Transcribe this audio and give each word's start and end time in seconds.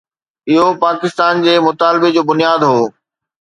اهو 0.53 0.67
پاڪستان 0.83 1.43
جي 1.45 1.53
مطالبي 1.67 2.09
جو 2.15 2.21
بنياد 2.31 2.61
هو. 2.69 2.81